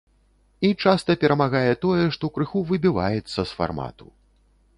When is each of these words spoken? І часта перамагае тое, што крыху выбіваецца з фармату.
І 0.69 0.69
часта 0.85 1.15
перамагае 1.23 1.73
тое, 1.83 2.03
што 2.15 2.25
крыху 2.39 2.65
выбіваецца 2.73 3.35
з 3.37 3.47
фармату. 3.61 4.05